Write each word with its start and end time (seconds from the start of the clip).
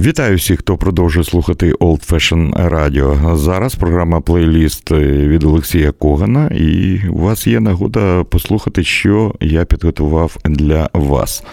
Вітаю 0.00 0.36
всіх, 0.36 0.58
хто 0.58 0.76
продовжує 0.76 1.24
слухати 1.24 1.72
Old 1.72 2.12
Fashion 2.12 2.70
Radio. 2.70 3.36
Зараз 3.36 3.74
програма 3.74 4.20
плейліст 4.20 4.90
від 4.90 5.44
Олексія 5.44 5.92
Когана, 5.92 6.46
і 6.46 7.00
у 7.08 7.18
вас 7.18 7.46
є 7.46 7.60
нагода 7.60 8.24
послухати, 8.24 8.84
що 8.84 9.34
я 9.40 9.64
підготував 9.64 10.36
для 10.44 10.90
вас. 10.94 11.44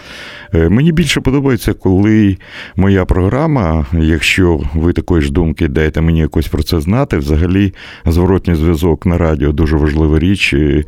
Е, 0.54 0.68
мені 0.68 0.92
більше 0.92 1.20
подобається, 1.20 1.72
коли 1.72 2.36
моя 2.76 3.04
програма, 3.04 3.86
якщо 3.92 4.60
ви 4.74 4.92
такої 4.92 5.22
ж 5.22 5.32
думки 5.32 5.68
даєте 5.68 6.00
мені 6.00 6.20
якось 6.20 6.48
про 6.48 6.62
це 6.62 6.80
знати, 6.80 7.18
взагалі 7.18 7.74
зворотній 8.06 8.54
зв'язок 8.54 9.06
на 9.06 9.18
радіо 9.18 9.52
дуже 9.52 9.76
важлива 9.76 10.18
річ, 10.18 10.54
е, 10.54 10.84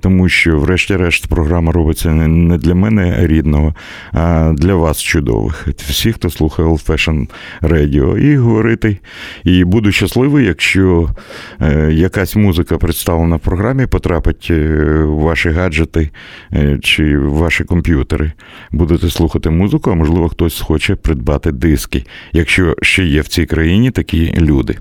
тому 0.00 0.28
що, 0.28 0.58
врешті-решт, 0.58 1.26
програма 1.26 1.72
робиться 1.72 2.10
не 2.10 2.58
для 2.58 2.74
мене 2.74 3.26
рідного, 3.26 3.74
а 4.12 4.52
для 4.56 4.74
вас 4.74 5.02
чудових. 5.02 5.68
Всі, 5.76 6.12
хто 6.12 6.30
слухає 6.30 6.68
Old 6.68 6.86
Fashion 6.86 6.99
Radio, 7.62 8.18
і 8.18 8.36
говорити. 8.36 8.98
І 9.44 9.64
буду 9.64 9.92
щасливий, 9.92 10.46
якщо 10.46 11.08
е, 11.60 11.92
якась 11.92 12.36
музика 12.36 12.78
представлена 12.78 13.36
в 13.36 13.40
програмі, 13.40 13.86
потрапить 13.86 14.50
в 14.50 15.04
ваші 15.04 15.50
гаджети 15.50 16.10
чи 16.82 17.18
в 17.18 17.32
ваші 17.32 17.64
комп'ютери. 17.64 18.32
Будете 18.72 19.10
слухати 19.10 19.50
музику, 19.50 19.90
а 19.90 19.94
можливо, 19.94 20.28
хтось 20.28 20.56
схоче 20.56 20.94
придбати 20.94 21.52
диски, 21.52 22.04
якщо 22.32 22.76
ще 22.82 23.04
є 23.04 23.20
в 23.20 23.28
цій 23.28 23.46
країні 23.46 23.90
такі 23.90 24.34
люди. 24.38 24.76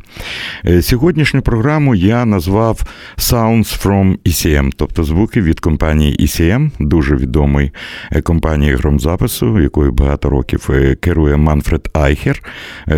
Е, 0.66 0.82
сьогоднішню 0.82 1.42
програму 1.42 1.96
я 1.96 2.26
назвав 2.26 2.82
Sounds 3.18 3.86
from 3.86 4.18
ECM, 4.26 4.72
тобто 4.76 5.04
звуки 5.04 5.42
від 5.42 5.60
компанії 5.60 6.18
ECM, 6.20 6.72
дуже 6.80 7.16
відомої 7.16 7.72
е, 8.12 8.22
компанії 8.22 8.76
громзапису, 8.76 9.60
якою 9.60 9.92
багато 9.92 10.30
років 10.30 10.70
е, 10.70 10.96
керує 10.96 11.38
Манфред 11.38 11.90
Айхер, 12.10 12.44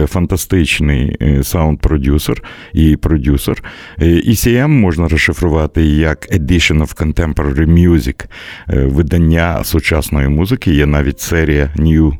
фантастичний 0.07 1.17
саунд-продюсер 1.43 2.43
і 2.73 2.95
продюсер. 2.95 3.63
ECM 3.99 4.67
можна 4.67 5.07
розшифрувати 5.07 5.85
як 5.85 6.31
Edition 6.31 6.87
of 6.87 6.95
Contemporary 6.95 7.65
Music, 7.65 8.25
видання 8.67 9.63
сучасної 9.63 10.27
музики. 10.27 10.73
Є 10.73 10.85
навіть 10.85 11.19
серія 11.19 11.69
New 11.77 12.17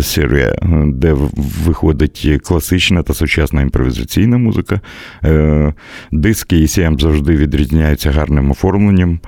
серія, 0.00 0.54
де 0.86 1.16
виходить 1.64 2.40
класична 2.44 3.02
та 3.02 3.14
сучасна 3.14 3.62
імпровізаційна 3.62 4.38
музика. 4.38 4.80
Е, 5.24 5.74
диски 6.12 6.56
ECM 6.56 7.00
завжди 7.00 7.36
відрізняються 7.36 8.10
гарним 8.10 8.50
оформленням, 8.50 9.20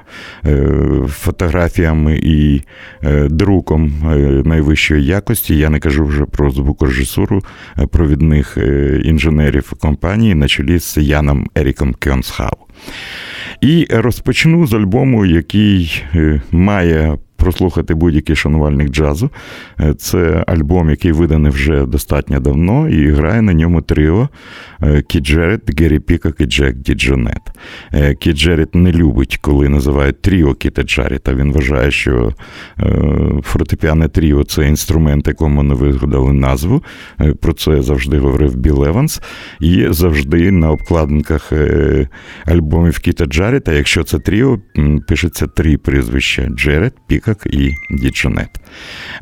е, 0.47 0.69
фотографіями 1.09 2.21
і 2.23 2.63
е, 3.03 3.29
друком 3.29 3.93
найвищої 4.45 5.05
якості. 5.05 5.57
Я 5.57 5.71
не 5.71 5.79
кажу 5.79 6.05
вже 6.05 6.25
про 6.25 6.51
звукорежисуру 6.83 7.43
провідних 7.91 8.59
інженерів 9.05 9.73
компанії 9.81 10.35
на 10.35 10.49
чолі 10.49 10.79
з 10.79 10.97
Яном 10.97 11.49
Еріком 11.55 11.95
Кьонсхау. 11.95 12.57
І 13.61 13.87
розпочну 13.91 14.67
з 14.67 14.73
альбому, 14.73 15.27
який 15.27 16.05
має 16.51 17.19
прослухати 17.43 17.95
будь-який 17.95 18.37
шанувальник 18.37 18.91
джазу. 18.91 19.31
Е, 19.81 19.95
це 19.95 20.45
альбом, 20.47 20.91
який 20.91 21.13
виданий 21.13 21.53
вже 21.53 21.87
достатньо 21.87 22.41
давно, 22.41 22.89
і 22.89 23.11
грає 23.11 23.43
на 23.43 23.53
ньому 23.53 23.83
тріо 23.83 24.29
е, 24.83 25.03
Кіт 25.03 25.25
Джерет, 25.25 25.81
Гері 25.81 25.99
Пікок 25.99 26.41
і 26.41 26.45
Джек 26.45 26.77
Діджонет. 26.77 27.43
Е, 27.93 28.15
Кіт 28.15 28.37
Джерет 28.37 28.75
не 28.75 28.93
любить, 28.93 29.39
коли 29.41 29.69
називають 29.69 30.23
тріо 30.23 30.55
Кіта 30.55 30.83
Джарета. 30.83 31.35
Він 31.35 31.53
вважає, 31.53 31.91
що 31.91 32.33
фортепіане 33.43 34.09
тріо 34.09 34.45
це 34.45 34.69
інструмент, 34.69 35.29
якому 35.29 35.63
не 35.63 35.75
вигадали 35.75 36.33
назву. 36.33 36.83
Про 37.41 37.53
це 37.53 37.83
завжди 37.83 38.19
говорив 38.19 38.57
Біл 38.57 38.85
Еванс. 38.85 39.23
І 39.61 39.87
завжди 39.91 40.51
на 40.51 40.71
обкладинках 40.71 41.53
альбомів 42.47 42.99
Кіта 42.99 43.27
Джарета, 43.27 43.73
якщо 43.73 44.05
це 44.05 44.19
тріо, 44.19 44.59
пишеться 45.09 45.47
три 45.47 45.79
прізвища: 45.79 46.49
Джерет, 46.49 46.93
Пікок 47.07 47.32
як 47.33 47.55
і 47.55 47.75
Діджонет. 47.91 48.61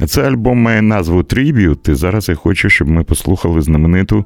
Цей 0.06 0.24
альбом 0.24 0.58
має 0.58 0.82
назву 0.82 1.22
Tribute, 1.22 1.88
і 1.88 1.94
зараз 1.94 2.28
я 2.28 2.34
хочу, 2.34 2.68
щоб 2.68 2.88
ми 2.88 3.04
послухали 3.04 3.60
знамениту 3.60 4.24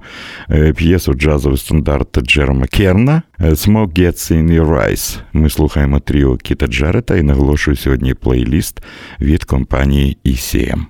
е, 0.51 0.73
п'єсу 0.73 1.15
джазовий 1.15 1.59
стандарт 1.59 2.19
Джерома 2.23 2.67
Керна 2.67 3.23
«Smoke 3.41 3.99
Gets 3.99 4.33
in 4.33 4.61
Your 4.61 4.69
Eyes». 4.69 5.19
Ми 5.33 5.51
слухаємо 5.51 6.01
тріо 6.01 6.37
Кіта 6.37 6.67
Джарета 6.67 7.17
і 7.17 7.23
наголошую 7.23 7.77
сьогодні 7.77 8.15
плейліст 8.15 8.83
від 9.21 9.45
компанії 9.45 10.19
ECM. 10.27 10.85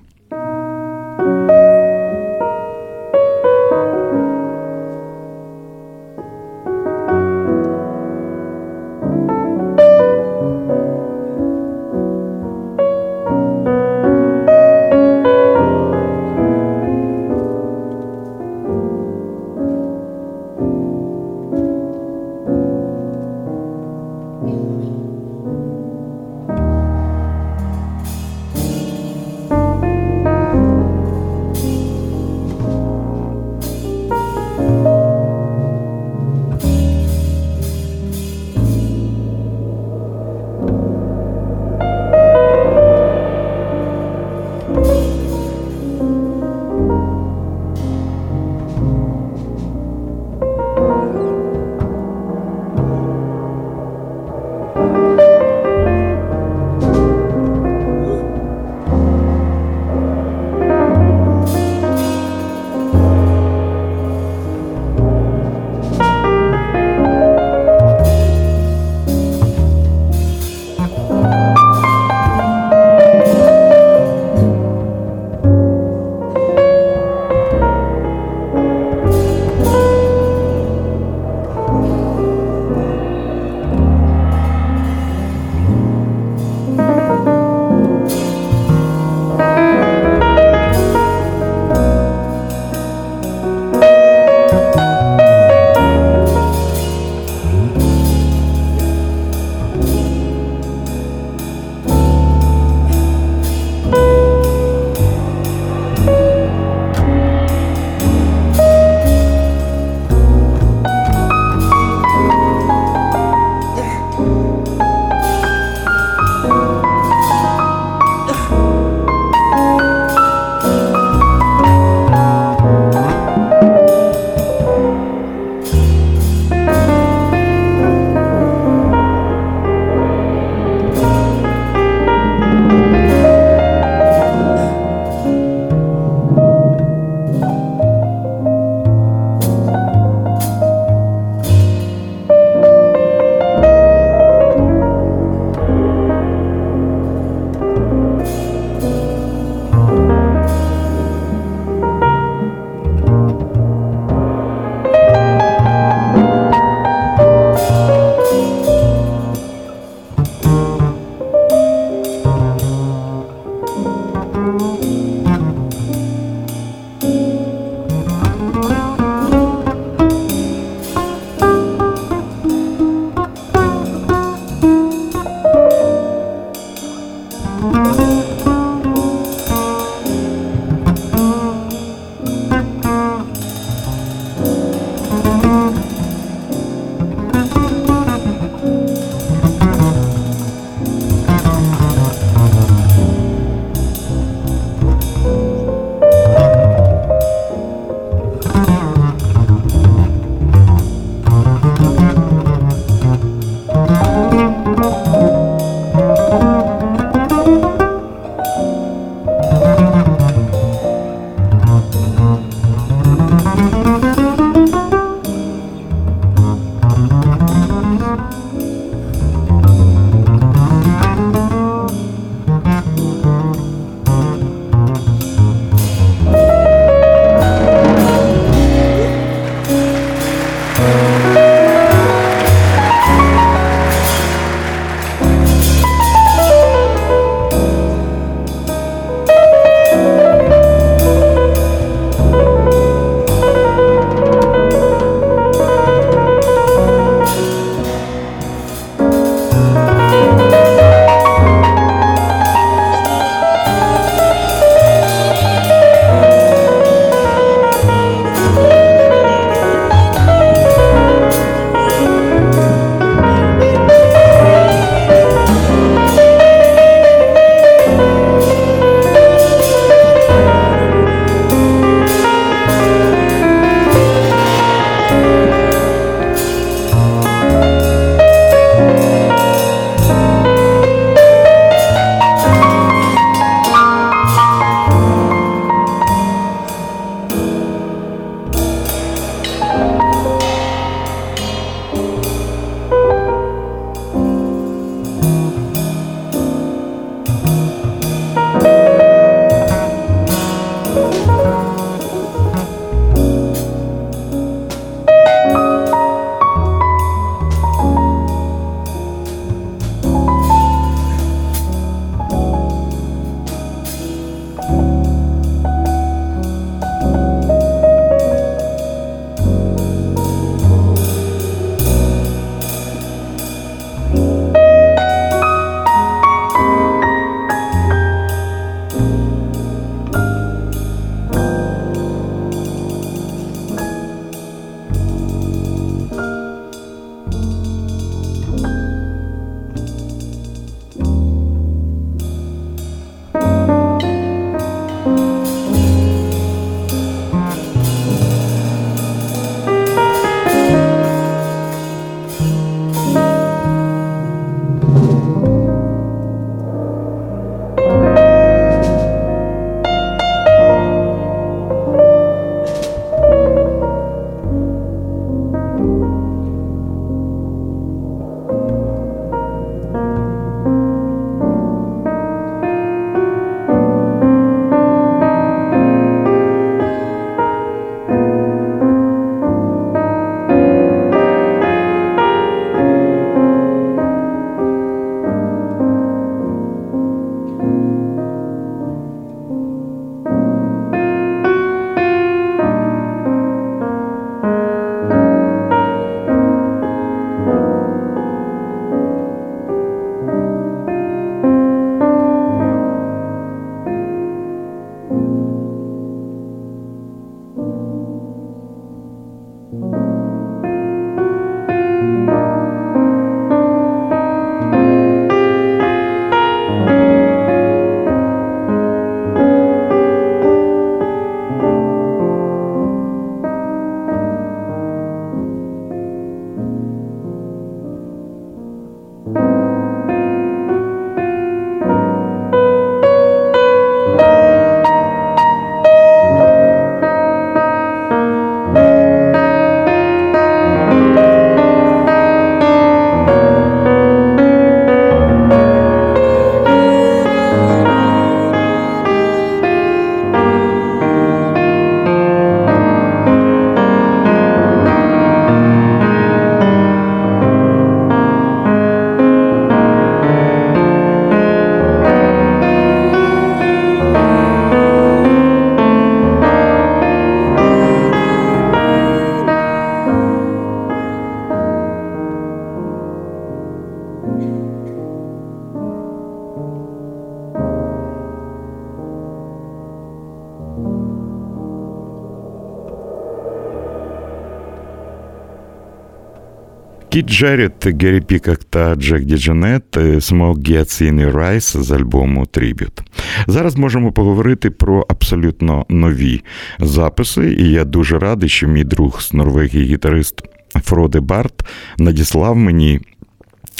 Кіт 487.25 487.33
Джерріт, 487.33 488.01
Гері 488.03 488.21
Пікак 488.21 488.63
та 488.63 488.95
Джек 488.95 489.23
Діджанет 489.23 489.97
Smoke 489.97 490.57
Gets 490.57 491.01
in 491.01 491.13
Your 491.13 491.33
Eyes 491.33 491.81
з 491.81 491.91
альбому 491.91 492.45
Tribute. 492.53 493.01
Зараз 493.47 493.75
можемо 493.75 494.11
поговорити 494.11 494.69
про 494.69 495.05
абсолютно 495.09 495.85
нові 495.89 496.43
записи, 496.79 497.55
і 497.59 497.71
я 497.71 497.85
дуже 497.85 498.19
радий, 498.19 498.49
що 498.49 498.67
мій 498.67 498.83
друг 498.83 499.21
з 499.21 499.33
Норвегії 499.33 499.85
гітарист 499.85 500.41
Фроде 500.83 501.19
Барт 501.19 501.65
надіслав 501.97 502.55
мені 502.55 502.99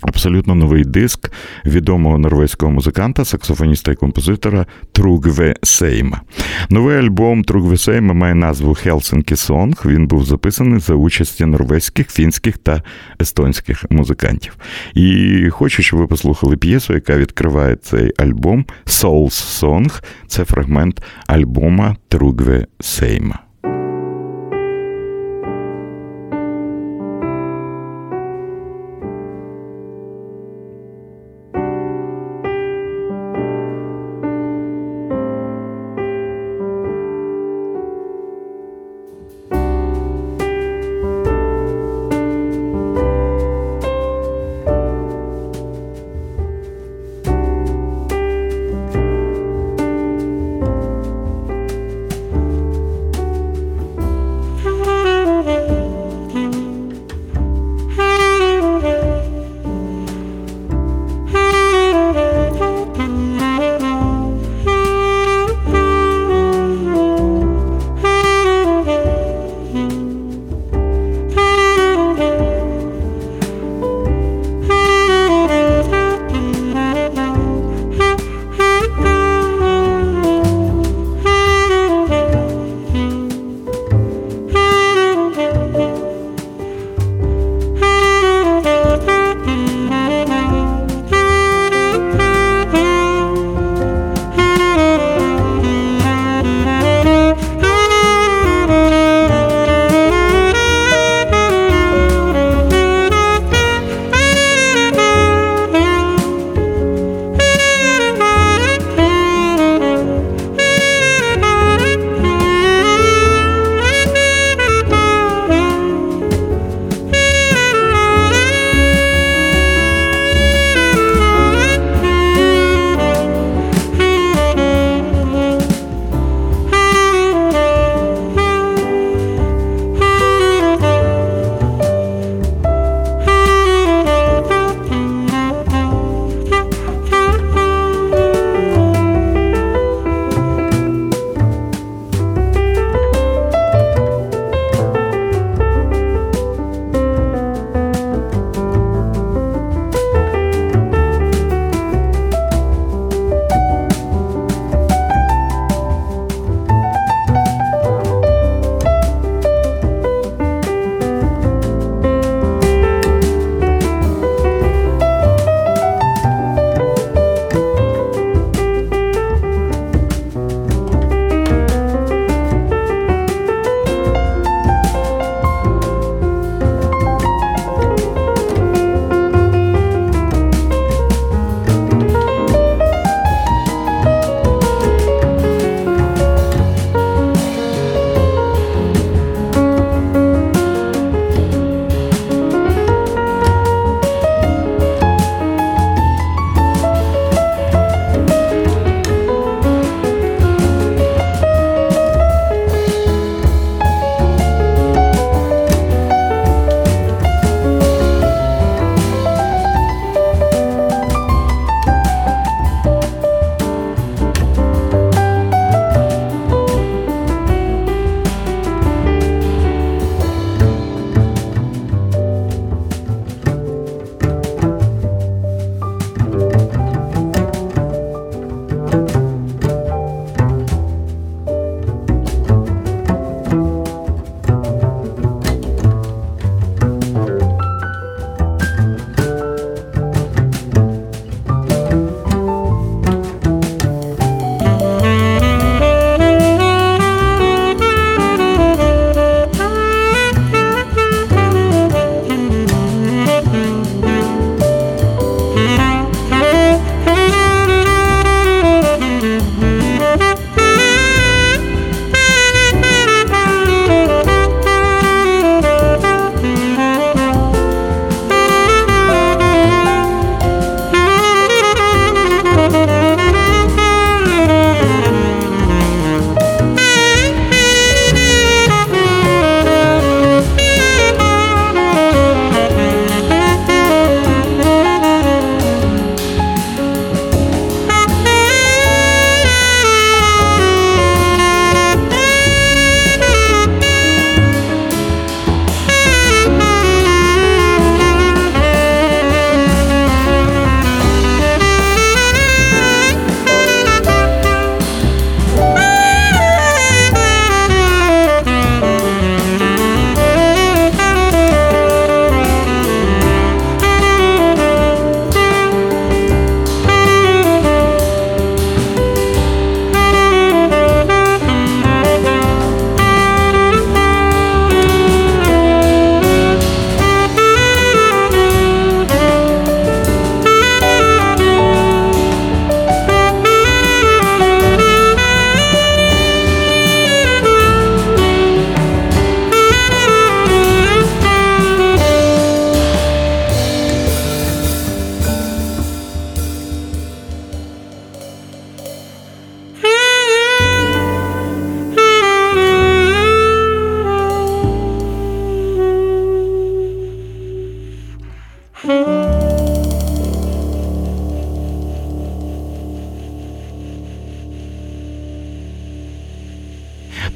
абсолютно 0.01 0.55
новий 0.55 0.83
диск 0.83 1.31
відомого 1.65 2.17
норвезького 2.17 2.72
музиканта, 2.72 3.25
саксофоніста 3.25 3.91
і 3.91 3.95
композитора 3.95 4.65
Тругве 4.91 5.55
Сейма. 5.63 6.22
Новий 6.69 6.98
альбом 6.98 7.43
Тругве 7.43 7.77
Сейма 7.77 8.13
має 8.13 8.36
назву 8.36 8.72
Helsinki 8.72 9.31
Song. 9.31 9.86
Він 9.86 10.07
був 10.07 10.25
записаний 10.25 10.79
за 10.79 10.93
участі 10.93 11.45
норвезьких, 11.45 12.12
фінських 12.12 12.57
та 12.57 12.81
естонських 13.22 13.86
музикантів. 13.89 14.57
І 14.93 15.50
хочу, 15.50 15.84
щоб 15.84 16.00
ви 16.00 16.07
послухали 16.07 16.57
п'єсу, 16.57 16.93
яка 16.93 17.17
відкриває 17.17 17.75
цей 17.75 18.13
альбом 18.17 18.65
Souls 18.86 19.62
Song. 19.62 20.03
Це 20.27 20.45
фрагмент 20.45 21.03
альбома 21.27 21.95
Тругве 22.07 22.67
Сейма. 22.79 23.44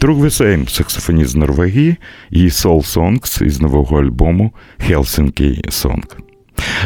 Тругве 0.10 0.30
Сейм, 0.30 0.68
саксофоніст 0.68 1.30
з 1.30 1.36
Норвегії, 1.36 1.96
і 2.30 2.44
Sol's 2.44 2.96
Song 2.96 3.44
із 3.44 3.62
нового 3.62 4.00
альбому 4.00 4.52
Helsinki 4.90 5.68
Song. 5.68 6.04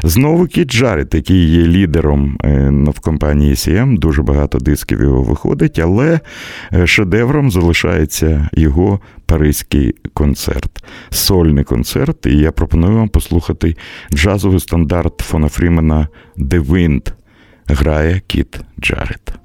Знову 0.03 0.47
Кіт 0.47 0.71
Джаред, 0.71 1.13
який 1.13 1.49
є 1.49 1.67
лідером 1.67 2.37
е, 2.43 2.69
в 2.95 2.99
компанії 2.99 3.53
ECM, 3.53 3.99
дуже 3.99 4.21
багато 4.21 4.57
дисків 4.57 5.01
його 5.01 5.21
виходить, 5.21 5.79
але 5.79 6.19
е, 6.73 6.87
шедевром 6.87 7.51
залишається 7.51 8.49
його 8.53 8.99
паризький 9.25 9.95
концерт, 10.13 10.83
сольний 11.09 11.63
концерт. 11.63 12.25
І 12.25 12.37
я 12.37 12.51
пропоную 12.51 12.97
вам 12.97 13.09
послухати 13.09 13.75
джазовий 14.13 14.59
стандарт 14.59 15.19
Фона 15.19 15.49
Фрімена 15.49 16.07
«The 16.37 16.65
Wind» 16.65 17.11
грає 17.67 18.21
Кіт 18.27 18.59
Джаред. 18.81 19.42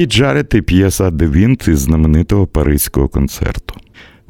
Кі 0.00 0.06
Джарет 0.06 0.66
п'єса 0.66 1.10
«The 1.10 1.32
Wind» 1.32 1.70
із 1.70 1.78
знаменитого 1.78 2.46
паризького 2.46 3.08
концерту. 3.08 3.74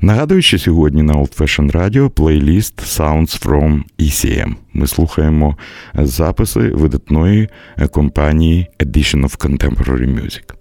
Нагадую, 0.00 0.42
що 0.42 0.59
сьогодні 0.59 1.02
на 1.02 1.14
Old 1.14 1.38
Fashion 1.38 1.72
Radio 1.72 2.09
плейліст 2.09 2.80
Sounds 2.80 3.46
from 3.46 3.83
ECM. 3.98 4.54
Ми 4.72 4.87
слухаємо 4.87 5.56
записи 5.94 6.61
видатної 6.61 7.48
компанії 7.90 8.66
Edition 8.78 9.24
of 9.24 9.38
Contemporary 9.38 10.20
Music. 10.20 10.60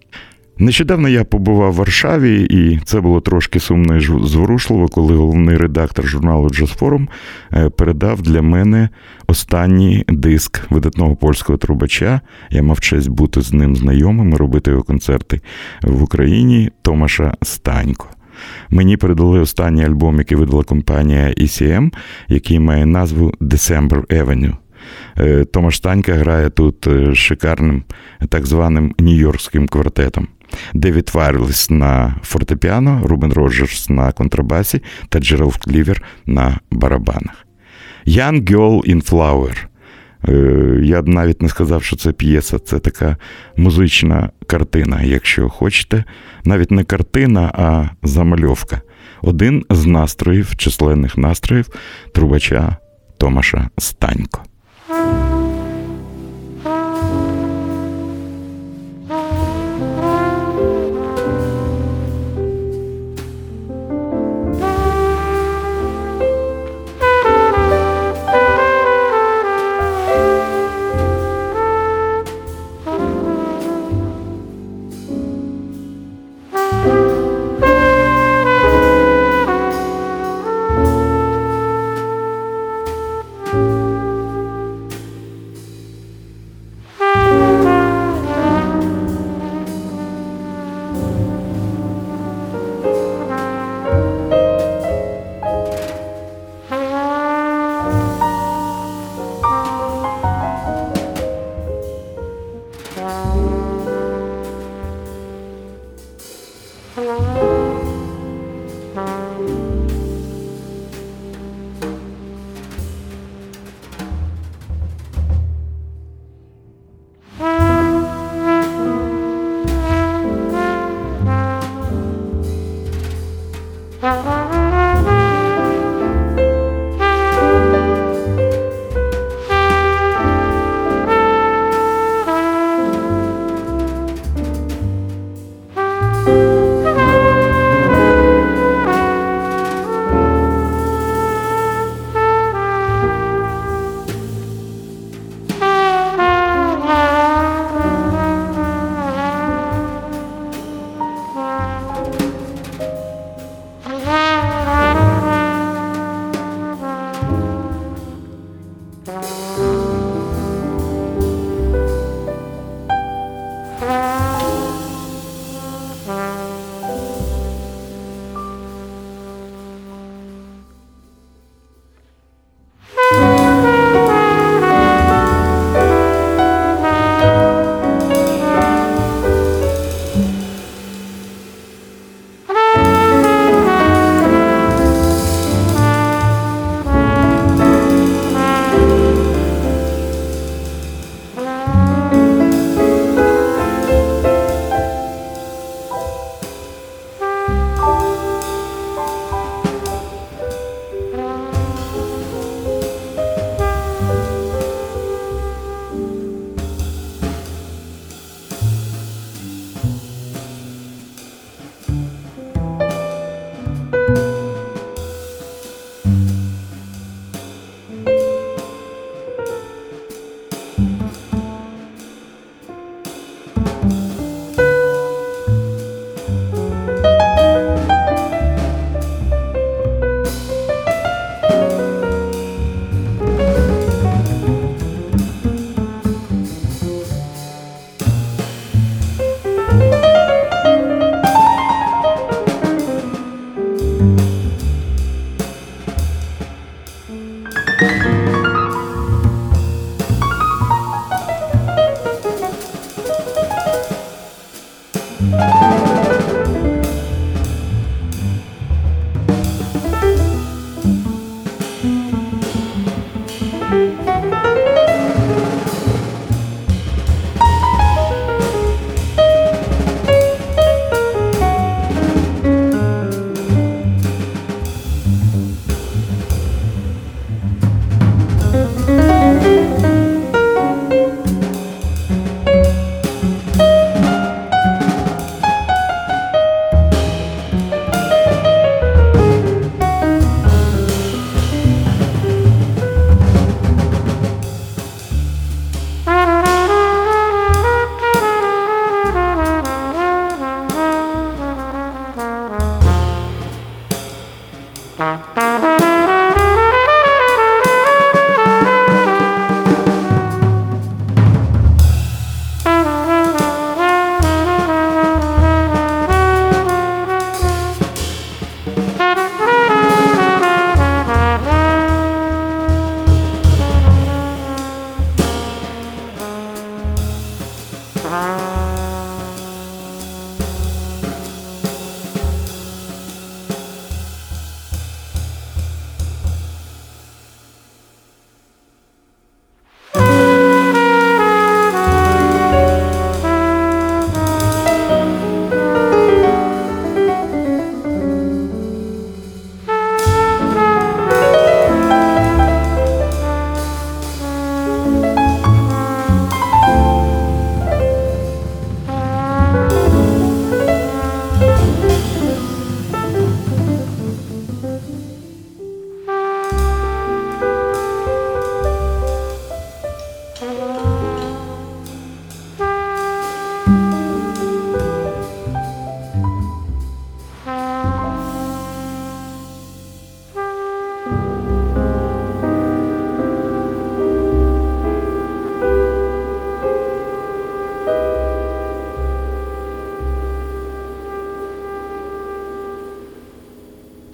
Нещодавно 0.61 1.09
я 1.09 1.23
побував 1.23 1.71
в 1.71 1.75
Варшаві, 1.75 2.43
і 2.43 2.79
це 2.83 3.01
було 3.01 3.21
трошки 3.21 3.59
сумно 3.59 3.97
і 3.97 3.99
зворушливо, 4.27 4.87
коли 4.87 5.15
головний 5.15 5.57
редактор 5.57 6.07
журналу 6.07 6.47
Jazz 6.47 6.79
Forum 6.79 7.07
е, 7.53 7.69
передав 7.69 8.21
для 8.21 8.41
мене 8.41 8.89
останній 9.27 10.05
диск 10.07 10.71
видатного 10.71 11.15
польського 11.15 11.57
трубача. 11.57 12.21
Я 12.49 12.63
мав 12.63 12.79
честь 12.79 13.09
бути 13.09 13.41
з 13.41 13.53
ним 13.53 13.75
знайомим, 13.75 14.33
робити 14.33 14.71
його 14.71 14.83
концерти 14.83 15.41
в 15.81 16.03
Україні 16.03 16.71
Томаша 16.81 17.33
Станько. 17.41 18.07
Мені 18.69 18.97
передали 18.97 19.39
останній 19.39 19.85
альбом, 19.85 20.17
який 20.17 20.37
видала 20.37 20.63
компанія 20.63 21.27
ECM, 21.27 21.93
який 22.27 22.59
має 22.59 22.85
назву 22.85 23.31
December 23.41 24.05
Avenue. 24.07 24.53
Е, 25.17 25.45
Томаш 25.45 25.77
Станько 25.77 26.13
грає 26.13 26.49
тут 26.49 26.87
е, 26.87 27.15
шикарним 27.15 27.83
так 28.29 28.45
званим 28.45 28.95
нью-йоркським 28.99 29.67
квартетом. 29.67 30.27
Девід 30.73 31.11
Вірелес 31.13 31.69
на 31.69 32.15
фортепіано, 32.23 33.01
Рубен 33.05 33.33
Роджерс 33.33 33.89
на 33.89 34.11
контрабасі 34.11 34.81
та 35.09 35.19
Джеральд 35.19 35.57
Клівер 35.57 36.03
на 36.25 36.59
барабанах. 36.71 37.45
Young 38.07 38.51
Girl 38.51 38.95
in 38.95 39.09
Flower. 39.11 39.57
Е, 40.27 40.79
я 40.83 41.01
б 41.01 41.07
навіть 41.07 41.41
не 41.41 41.49
сказав, 41.49 41.83
що 41.83 41.95
це 41.95 42.11
п'єса, 42.11 42.59
це 42.59 42.79
така 42.79 43.17
музична 43.57 44.29
картина, 44.47 45.01
якщо 45.01 45.49
хочете. 45.49 46.03
Навіть 46.45 46.71
не 46.71 46.83
картина, 46.83 47.51
а 47.53 47.89
замальовка. 48.03 48.81
Один 49.21 49.65
з 49.69 49.85
настроїв, 49.85 50.55
численних 50.55 51.17
настроїв 51.17 51.69
трубача 52.13 52.77
Томаша 53.17 53.69
Станько. 53.77 54.43
Thank 54.89 55.23
you. 55.23 55.28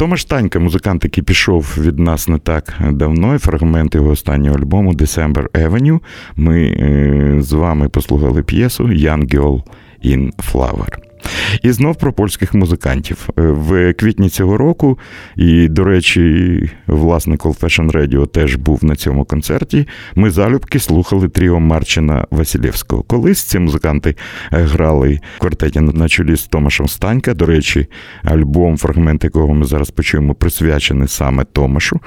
Томаш 0.06 0.26
Танька, 0.26 0.60
музикант, 0.60 1.04
який 1.04 1.24
пішов 1.24 1.78
від 1.78 2.00
нас 2.00 2.28
не 2.28 2.38
так 2.38 2.74
давно, 2.92 3.36
і 3.36 3.38
фрагмент 3.38 3.96
його 3.96 4.10
останнього 4.10 4.58
альбому 4.58 4.94
December 4.94 5.50
Avenue. 5.50 6.00
Ми 6.36 6.64
е, 6.64 7.36
з 7.40 7.52
вами 7.52 7.90
послухали 7.90 8.44
п'єсу 8.44 8.84
Young 8.84 9.36
Girl 9.36 9.64
in 10.06 10.32
Flower. 10.52 11.05
І 11.66 11.72
знов 11.72 11.96
про 11.96 12.14
польських 12.14 12.54
музикантів. 12.54 13.30
Е, 13.30 13.42
в 13.42 13.94
квітні 13.94 14.30
цього 14.30 14.58
року, 14.58 15.00
і, 15.36 15.68
до 15.68 15.84
речі, 15.84 16.70
власник 16.88 17.46
Old 17.46 17.60
Fashion 17.60 17.92
Radio 17.92 18.28
теж 18.28 18.56
був 18.56 18.86
на 18.86 18.96
цьому 18.96 19.26
концерті. 19.26 19.88
Ми 20.16 20.32
залюбки 20.32 20.80
слухали 20.80 21.30
тріо 21.30 21.60
Марчина 21.60 22.26
Василєвського. 22.32 23.04
Колись 23.04 23.44
ці 23.44 23.60
музиканти 23.60 24.10
е, 24.10 24.58
грали 24.62 25.20
в 25.38 25.40
квартеті 25.40 25.80
на 25.80 26.10
чолі 26.10 26.36
з 26.36 26.48
Томашем 26.48 26.88
Станька. 26.88 27.34
До 27.34 27.46
речі, 27.46 27.88
альбом, 28.24 28.78
фрагмент 28.78 29.24
якого 29.24 29.54
ми 29.54 29.66
зараз 29.66 29.92
почуємо, 29.92 30.34
присвячений 30.34 31.08
саме 31.08 31.44
Томашу. 31.44 32.00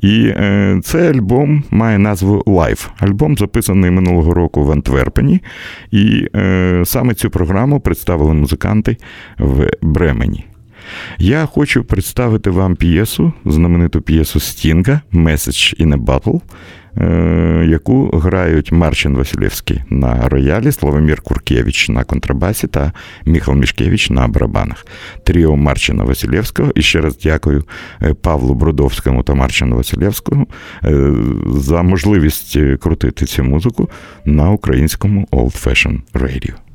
І 0.00 0.26
е, 0.26 0.80
цей 0.84 1.08
альбом 1.08 1.64
має 1.70 1.98
назву 1.98 2.42
Live. 2.46 2.88
Альбом 2.98 3.36
записаний 3.36 3.90
минулого 3.90 4.34
року 4.34 4.64
в 4.64 4.72
Антверпені. 4.72 5.40
І 5.90 6.26
саме 6.84 7.14
цю 7.14 7.30
програму 7.30 7.80
представили 7.80 8.34
музиканти 8.34 8.96
в 9.38 9.70
Бремені. 9.82 10.44
Я 11.18 11.46
хочу 11.46 11.84
представити 11.84 12.50
вам 12.50 12.76
п'єсу, 12.76 13.32
знамениту 13.44 14.00
п'єсу 14.00 14.40
Стінга 14.40 15.00
Message 15.12 15.86
in 15.86 15.94
a 15.94 16.04
Battle, 16.04 16.40
е, 16.96 17.66
яку 17.68 18.10
грають 18.18 18.72
Марчин 18.72 19.16
Василевський 19.16 19.82
на 19.90 20.28
роялі, 20.28 20.72
Славомір 20.72 21.20
Куркевич 21.20 21.88
на 21.88 22.04
контрабасі 22.04 22.66
та 22.66 22.92
Міхал 23.24 23.54
Мішкевич 23.54 24.10
на 24.10 24.28
барабанах. 24.28 24.86
Тріо 25.24 25.56
Марчина 25.56 26.04
Василевського. 26.04 26.72
І 26.74 26.82
ще 26.82 27.00
раз 27.00 27.18
дякую 27.18 27.64
е, 28.02 28.14
Павлу 28.14 28.54
Брудовському 28.54 29.22
та 29.22 29.34
Марчину 29.34 29.76
Василевському 29.76 30.48
е, 30.84 31.12
за 31.46 31.82
можливість 31.82 32.58
крутити 32.80 33.26
цю 33.26 33.44
музику 33.44 33.90
на 34.24 34.50
українському 34.50 35.28
Old 35.32 35.66
Fashion 35.66 36.00
Radio. 36.14 36.69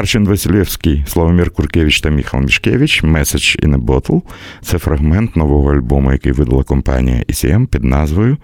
Марчин 0.00 0.28
Василєвський, 0.28 1.04
Славомір 1.06 1.50
Куркевич 1.50 2.00
та 2.00 2.10
Міхал 2.10 2.40
Мішкевич 2.40 3.04
«Message 3.04 3.66
in 3.66 3.74
a 3.74 3.84
Bottle»– 3.84 4.22
це 4.62 4.78
фрагмент 4.78 5.36
нового 5.36 5.72
альбому, 5.72 6.12
який 6.12 6.32
видала 6.32 6.62
компанія 6.62 7.24
ECM 7.28 7.66
під 7.66 7.84
назвою 7.84 8.36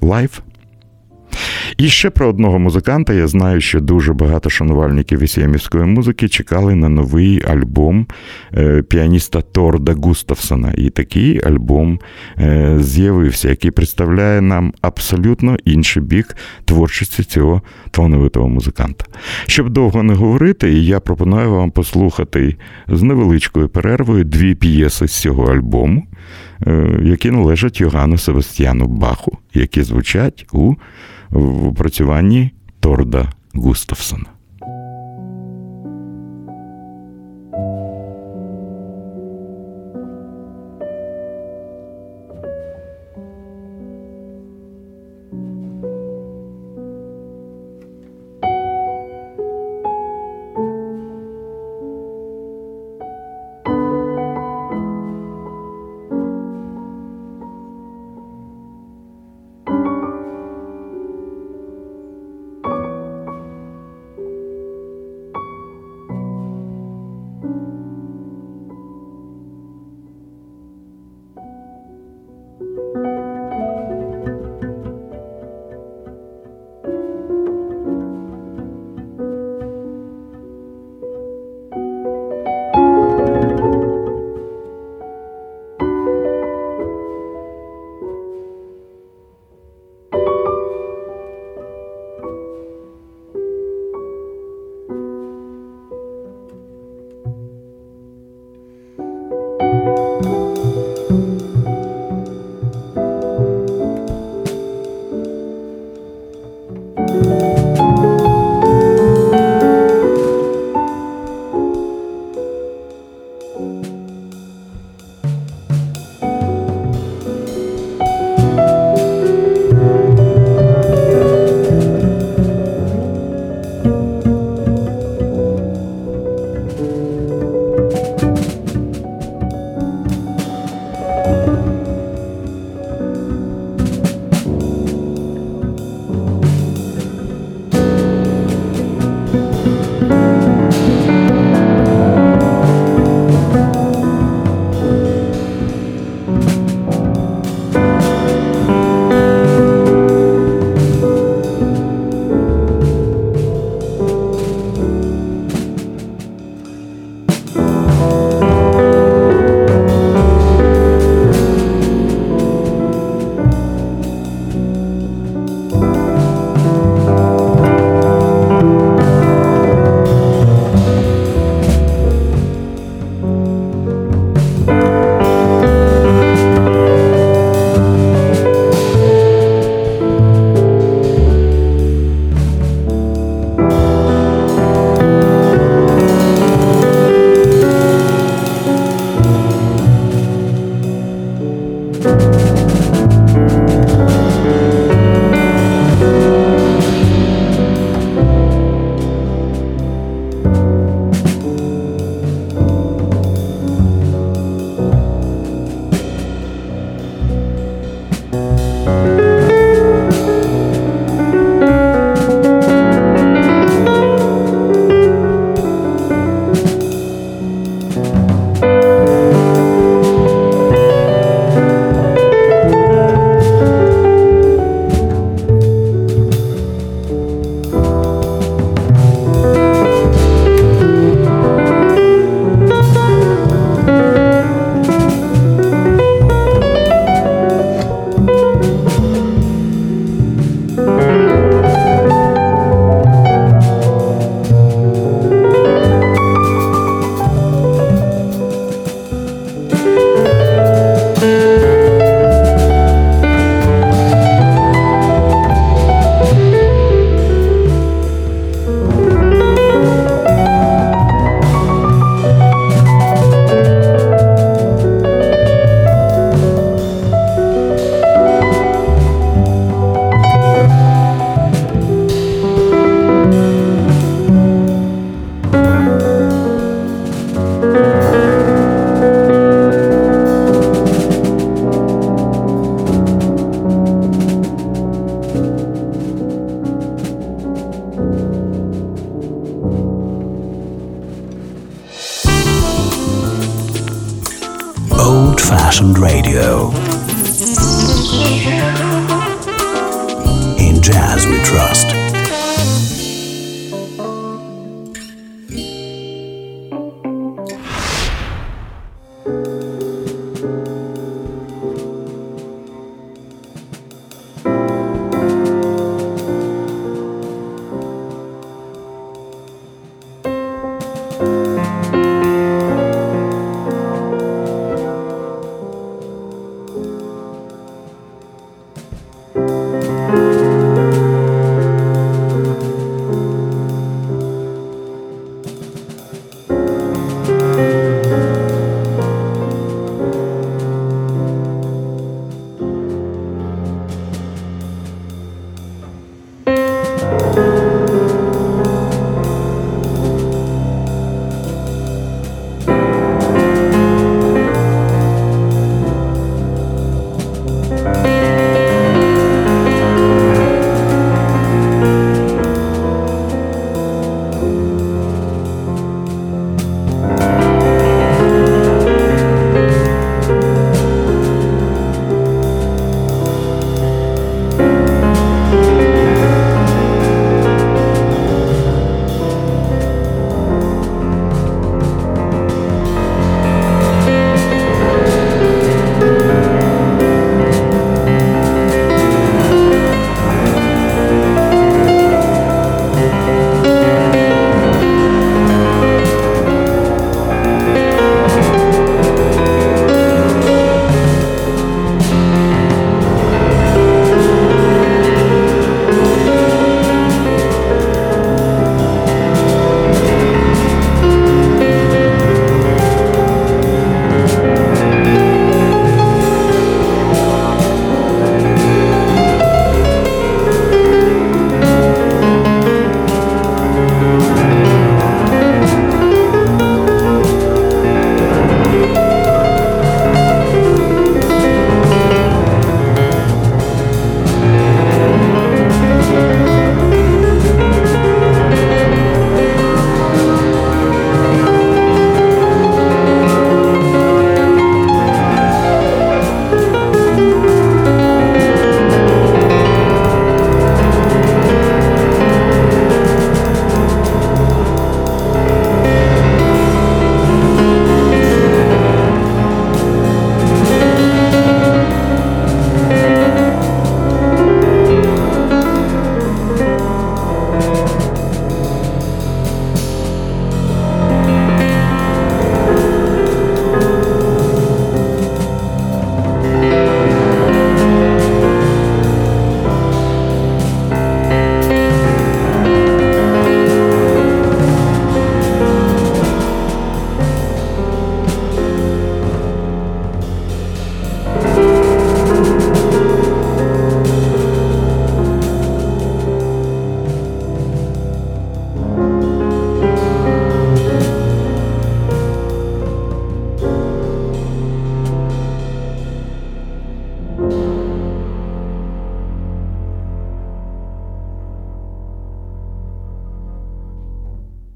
Live 0.00 0.40
і 1.82 1.88
ще 1.88 2.10
про 2.10 2.28
одного 2.28 2.58
музиканта 2.58 3.12
я 3.12 3.28
знаю, 3.28 3.60
що 3.60 3.80
дуже 3.80 4.12
багато 4.12 4.50
шанувальників 4.50 5.22
ісіамівської 5.22 5.84
музики 5.84 6.28
чекали 6.28 6.74
на 6.74 6.88
новий 6.88 7.42
альбом 7.44 8.06
е, 8.54 8.82
піаніста 8.82 9.40
Торда 9.40 9.92
Густавсона. 9.92 10.72
І 10.76 10.90
такий 10.90 11.44
альбом 11.44 12.00
е, 12.38 12.76
з'явився, 12.80 13.48
який 13.48 13.70
представляє 13.70 14.40
нам 14.40 14.72
абсолютно 14.80 15.56
інший 15.64 16.02
бік 16.02 16.36
творчості 16.64 17.22
цього 17.22 17.62
талановитого 17.90 18.48
музиканта. 18.48 19.04
Щоб 19.46 19.70
довго 19.70 20.02
не 20.02 20.14
говорити, 20.14 20.72
я 20.72 21.00
пропоную 21.00 21.50
вам 21.50 21.70
послухати 21.70 22.56
з 22.88 23.02
невеличкою 23.02 23.68
перервою 23.68 24.24
дві 24.24 24.54
п'єси 24.54 25.08
з 25.08 25.20
цього 25.20 25.44
альбому, 25.44 26.06
е, 26.66 27.00
які 27.02 27.30
належать 27.30 27.80
Йоганну 27.80 28.18
Себастьяну 28.18 28.86
Баху, 28.86 29.38
які 29.54 29.82
звучать 29.82 30.46
у 30.52 30.74
в 31.32 31.66
опрацюванні 31.66 32.50
Торда 32.80 33.32
Густавсона. 33.54 34.26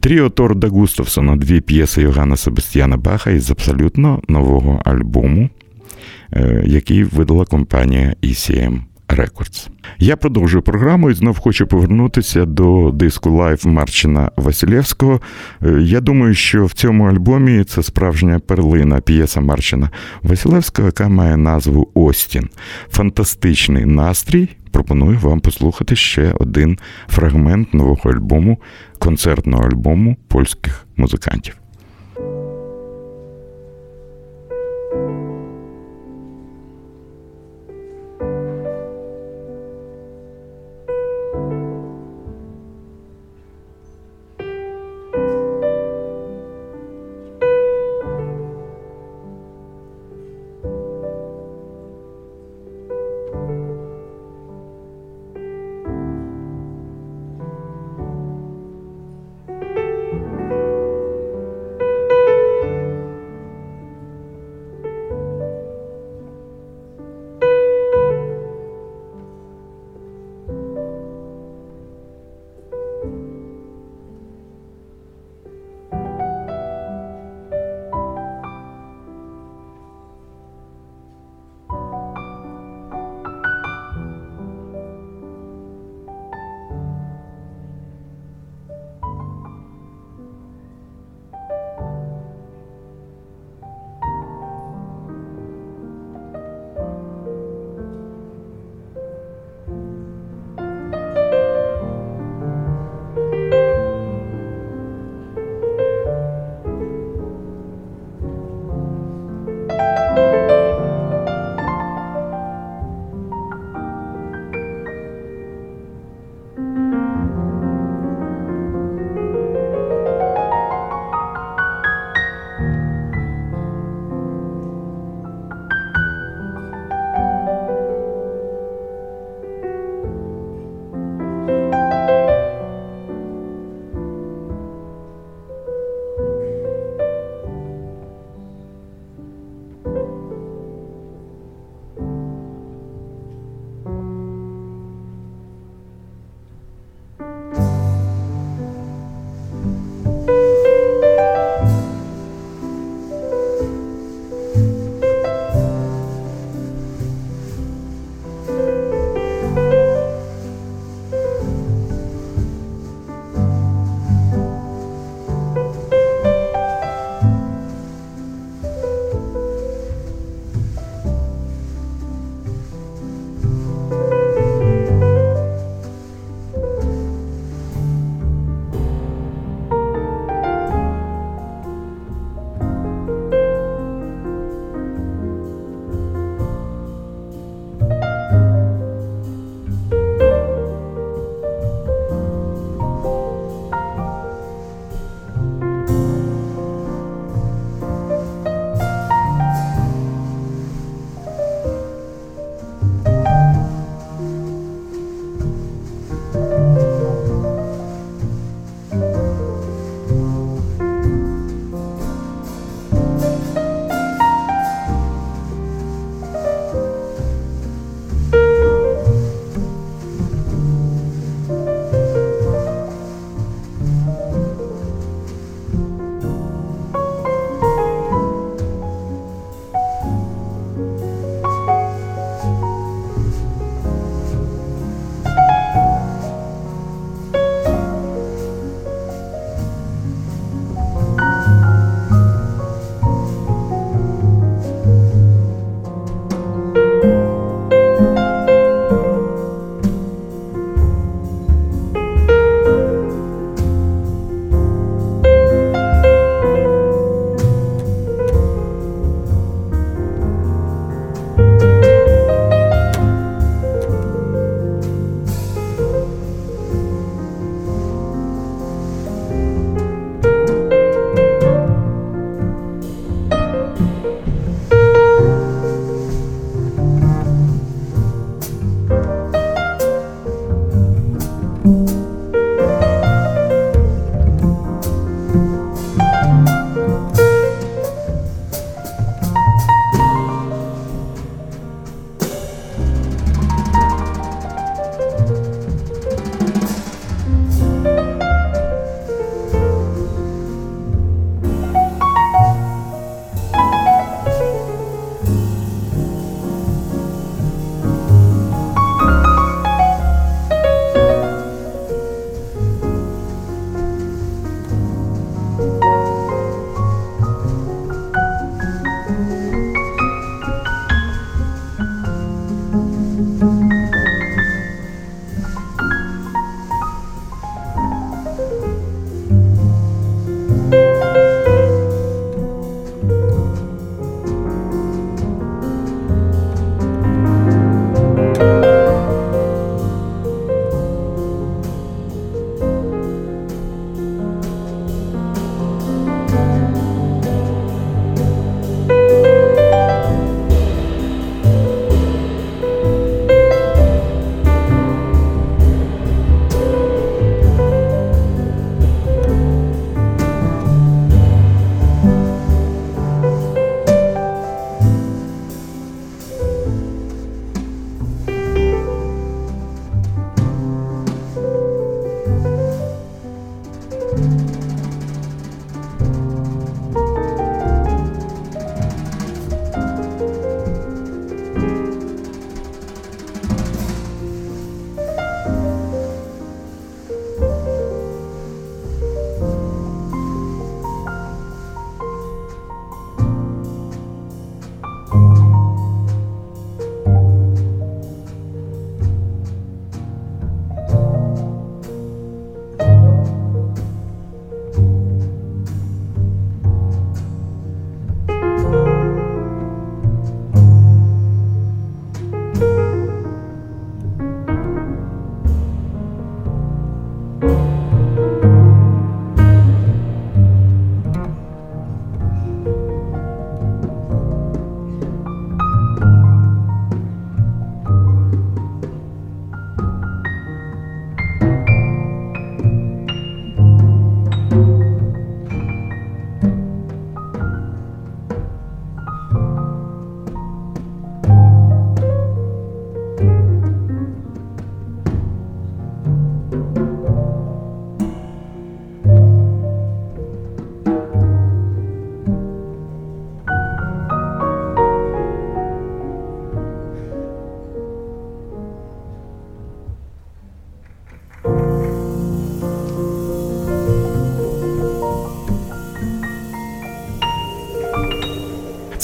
Тріо 0.06 0.30
Торда 0.30 0.68
Густавсона, 0.68 1.36
дві 1.36 1.60
п'єси 1.60 2.02
Йогана 2.02 2.36
Себастьяна 2.36 2.96
Баха 2.96 3.30
із 3.30 3.50
абсолютно 3.50 4.22
нового 4.28 4.82
альбому, 4.84 5.50
е, 6.32 6.62
який 6.66 7.04
видала 7.04 7.44
компанія 7.44 8.14
ECM 8.22 8.78
Records. 9.08 9.68
Я 9.98 10.16
продовжую 10.16 10.62
програму 10.62 11.10
і 11.10 11.14
знов 11.14 11.38
хочу 11.38 11.66
повернутися 11.66 12.44
до 12.44 12.90
диску 12.94 13.30
live 13.30 13.66
Марчина 13.66 14.30
Василєвського. 14.36 15.20
Е, 15.62 15.78
я 15.80 16.00
думаю, 16.00 16.34
що 16.34 16.64
в 16.64 16.72
цьому 16.72 17.04
альбомі 17.04 17.64
це 17.64 17.82
справжня 17.82 18.38
перлина 18.38 19.00
п'єса 19.00 19.40
Марчина 19.40 19.90
Василевського, 20.22 20.88
яка 20.88 21.08
має 21.08 21.36
назву 21.36 21.90
Austin. 21.94 22.48
Фантастичний 22.90 23.84
настрій. 23.84 24.48
Пропоную 24.70 25.18
вам 25.18 25.40
послухати 25.40 25.96
ще 25.96 26.32
один 26.40 26.78
фрагмент 27.08 27.74
нового 27.74 28.10
альбому, 28.10 28.58
концертного 28.98 29.64
альбому 29.64 30.16
польських 30.28 30.86
музикантів. 30.96 31.65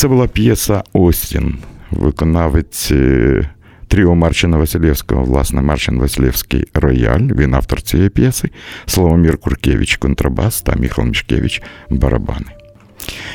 Це 0.03 0.09
була 0.09 0.27
п'єса 0.27 0.83
Остін, 0.93 1.59
виконавець 1.91 2.91
е, 2.93 3.51
Тріо 3.89 4.15
Марчина 4.15 4.57
Василєвського, 4.57 5.25
власне, 5.25 5.63
Марчин 5.63 5.99
Василєвський 5.99 6.65
рояль. 6.75 7.21
Він 7.21 7.55
автор 7.55 7.83
цієї 7.83 8.09
п'єси, 8.09 8.51
Славомір 8.87 9.39
Куркевич 9.39 9.97
контрабас 9.97 10.63
та 10.63 10.75
Міхал 10.75 11.05
Мішкевич 11.05 11.63
барабани. 11.91 12.62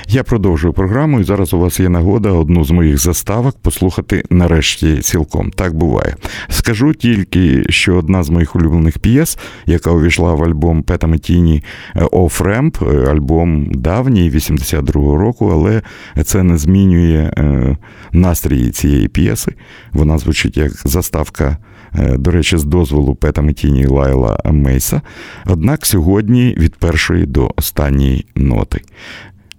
Я 0.08 0.24
продовжую 0.24 0.74
програму, 0.74 1.20
і 1.20 1.24
зараз 1.24 1.54
у 1.54 1.60
вас 1.60 1.80
є 1.80 1.90
нагода 1.90 2.32
одну 2.32 2.64
з 2.64 2.72
моїх 2.72 2.98
заставок 2.98 3.58
послухати 3.62 4.24
нарешті 4.30 4.98
цілком. 4.98 5.52
Так 5.52 5.74
буває. 5.74 6.16
Скажу 6.50 6.94
тільки, 6.94 7.64
що 7.70 7.96
одна 7.96 8.24
з 8.24 8.30
моїх 8.30 8.56
улюблених 8.56 9.00
п'єс, 9.00 9.38
яка 9.66 9.92
увійшла 9.92 10.34
в 10.34 10.44
альбом 10.44 10.84
Пета 10.84 11.08
Метіні 11.08 11.64
Off 11.96 12.42
Ramp, 12.42 13.10
альбом 13.10 13.72
давній 13.72 14.32
82-го 14.32 15.18
року, 15.18 15.50
але 15.54 15.82
це 16.24 16.44
не 16.44 16.58
змінює 16.58 17.32
е, 17.38 17.78
настрій 18.12 18.70
цієї 18.70 19.08
п'єси. 19.08 19.54
Вона 19.92 20.18
звучить 20.18 20.58
як 20.58 20.72
заставка. 20.72 21.58
Е, 21.96 22.18
до 22.18 22.32
речі, 22.32 22.58
з 22.58 22.64
дозволу 22.64 23.16
Пета 23.16 23.42
Метіні 23.42 23.86
Лайла 23.86 24.40
Мейса. 24.46 25.02
Однак 25.46 25.86
сьогодні 25.86 26.56
від 26.58 26.76
першої 26.76 27.26
до 27.26 27.54
останньої 27.56 28.26
ноти. 28.36 28.82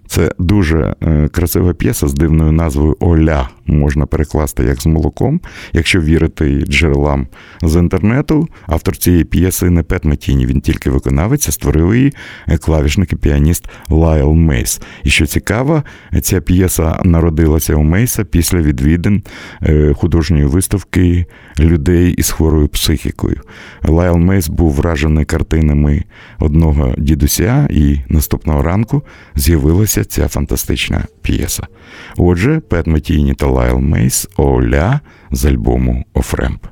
Це 0.09 0.31
дуже 0.39 0.95
е, 1.01 1.27
красива 1.27 1.73
п'єса 1.73 2.07
з 2.07 2.13
дивною 2.13 2.51
назвою 2.51 2.97
Оля 2.99 3.49
можна 3.65 4.05
перекласти 4.05 4.63
як 4.63 4.81
з 4.81 4.85
молоком. 4.85 5.41
Якщо 5.73 6.01
вірити 6.01 6.61
джерелам 6.61 7.27
з 7.61 7.75
інтернету, 7.75 8.47
автор 8.67 8.97
цієї 8.97 9.23
п'єси 9.23 9.69
не 9.69 9.83
Пет 9.83 10.05
Метіні, 10.05 10.45
він 10.45 10.61
тільки 10.61 10.89
виконавець, 10.89 11.51
створив 11.51 11.95
її 11.95 12.13
е, 12.47 12.57
клавішник 12.57 13.13
і 13.13 13.15
піаніст 13.15 13.69
Лайл 13.89 14.33
Мейс. 14.33 14.81
І 15.03 15.09
що 15.09 15.25
цікаво, 15.25 15.83
ця 16.21 16.41
п'єса 16.41 16.99
народилася 17.03 17.75
у 17.75 17.83
Мейса 17.83 18.23
після 18.23 18.57
відвідин 18.57 19.23
е, 19.63 19.93
художньої 19.93 20.45
виставки 20.45 21.25
людей 21.59 22.13
із 22.13 22.29
хворою 22.29 22.67
психікою. 22.67 23.41
Лайл 23.83 24.17
Мейс 24.17 24.49
був 24.49 24.71
вражений 24.73 25.25
картинами 25.25 26.03
одного 26.39 26.93
дідуся, 26.97 27.67
і 27.71 27.97
наступного 28.09 28.61
ранку 28.61 29.03
з'явилася 29.35 29.98
ця 30.03 30.27
фантастична 30.27 31.03
п'єса. 31.21 31.67
Отже, 32.17 32.59
Пет 32.59 32.87
Метіні 32.87 33.33
та 33.33 33.47
Лайл 33.47 33.77
Мейс 33.77 34.29
Au 34.37 34.58
Lait 34.58 34.99
з 35.31 35.45
альбому 35.45 36.05
Офремп. 36.13 36.65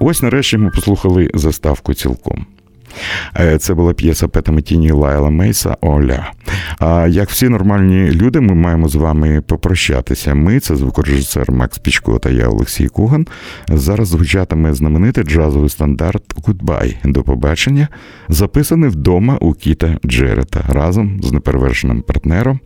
Ось 0.00 0.22
нарешті 0.22 0.58
ми 0.58 0.70
послухали 0.70 1.30
заставку 1.34 1.94
цілком. 1.94 2.46
Е, 3.40 3.58
це 3.58 3.74
була 3.74 3.92
п'єса 3.92 4.28
Пета 4.28 4.52
Метіні 4.52 4.92
Лайла 4.92 5.30
Мейса 5.30 5.76
Оля. 5.80 6.32
А 6.78 7.06
як 7.06 7.30
всі 7.30 7.48
нормальні 7.48 8.10
люди, 8.10 8.40
ми 8.40 8.54
маємо 8.54 8.88
з 8.88 8.94
вами 8.94 9.40
попрощатися. 9.40 10.34
Ми, 10.34 10.60
це 10.60 10.76
звукорежисер 10.76 11.52
Макс 11.52 11.78
Пічко 11.78 12.18
та 12.18 12.30
я, 12.30 12.48
Олексій 12.48 12.88
Куган. 12.88 13.26
Зараз 13.68 14.08
звучатиме 14.08 14.74
знаменитий 14.74 15.24
джазовий 15.24 15.68
стандарт 15.68 16.34
Goodbye. 16.34 16.96
До 17.04 17.22
побачення, 17.22 17.88
записаний 18.28 18.90
вдома 18.90 19.36
у 19.40 19.52
Кіта 19.52 19.98
Джерета 20.06 20.64
разом 20.68 21.20
з 21.22 21.32
неперевершеним 21.32 22.02
партнером, 22.02 22.60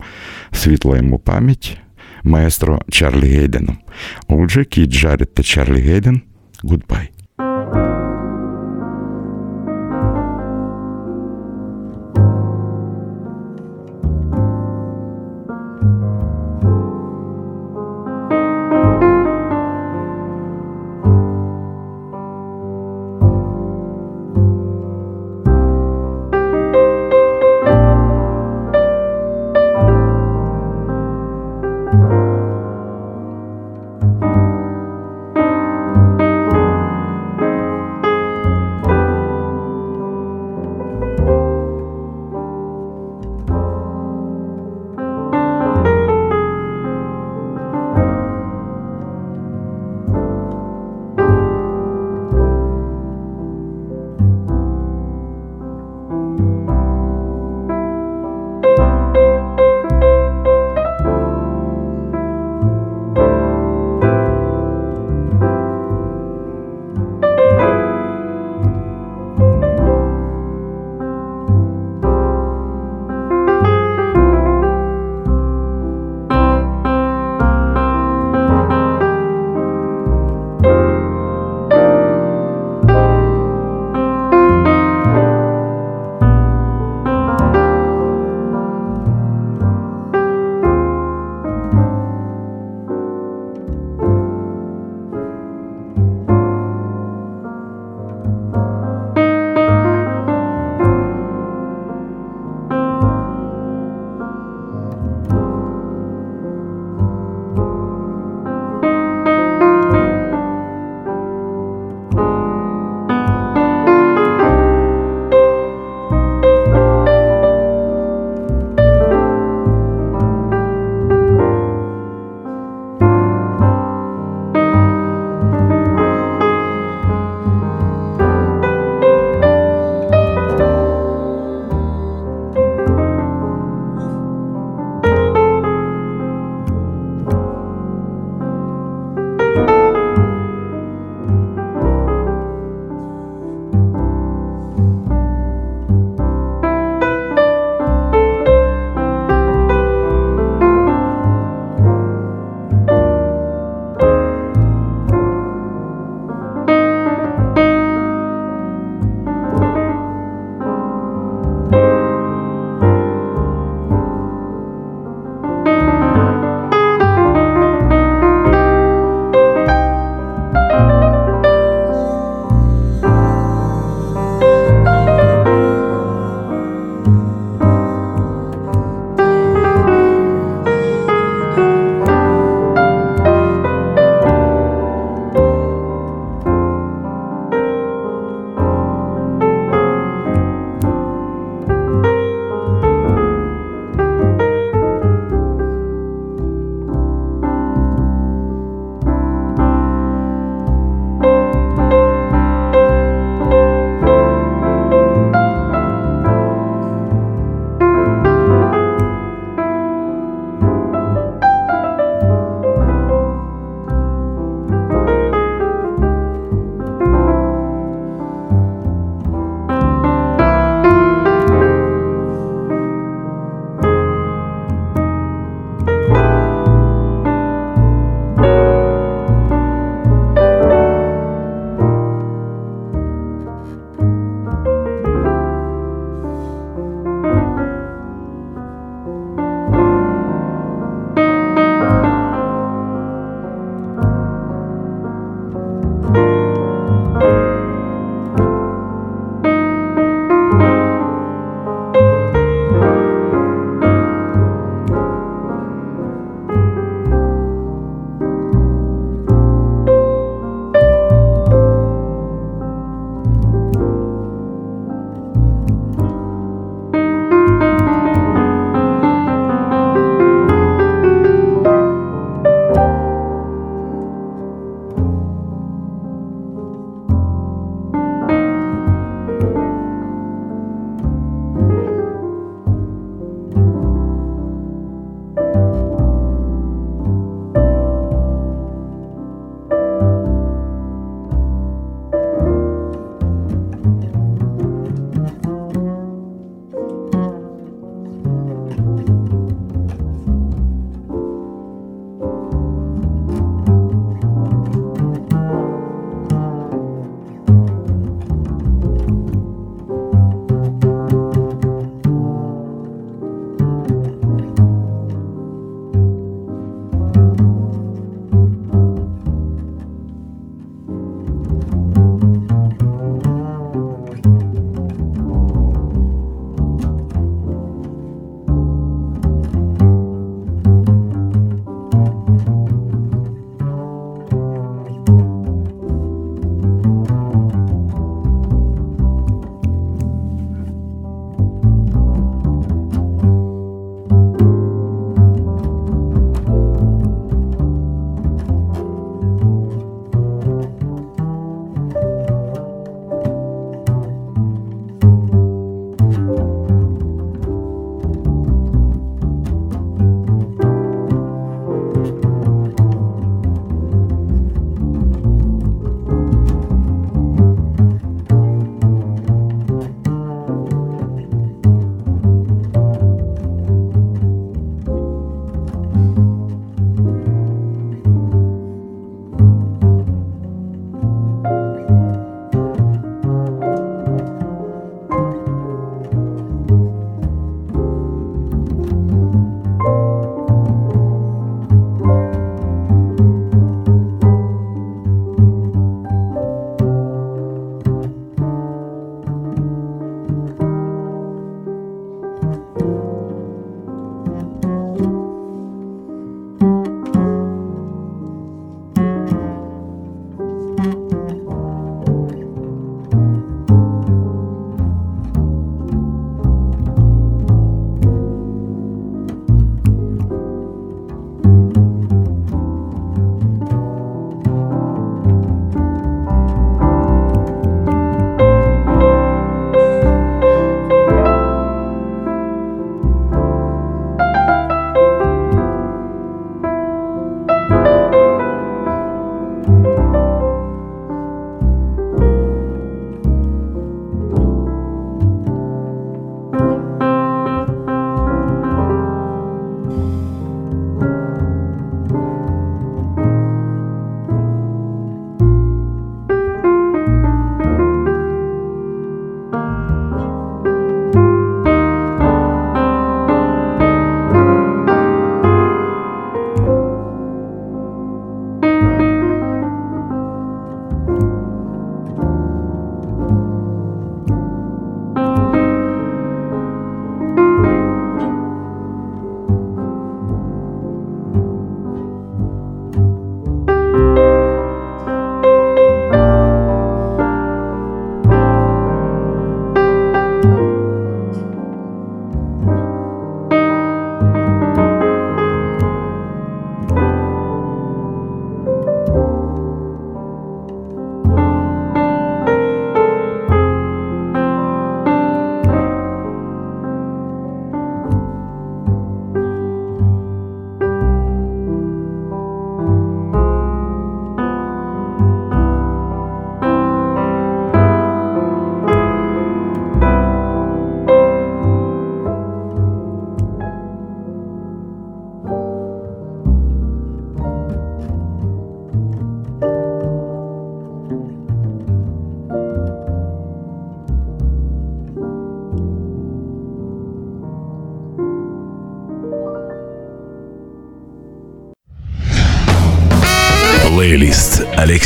світла 0.51 0.97
йому 0.97 1.19
пам'ять, 1.19 1.77
маестро 2.23 2.79
Чарлі 2.89 3.27
Гейденом. 3.27 3.77
Отже, 4.27 4.65
Кіт 4.65 4.89
Джаред 4.89 5.33
та 5.33 5.43
Чарлі 5.43 5.81
Гейден. 5.81 6.21
Goodbye. 6.63 7.14